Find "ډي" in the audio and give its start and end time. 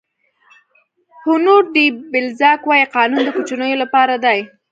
1.73-1.85